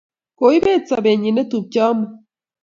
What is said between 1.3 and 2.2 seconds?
neptupcho amut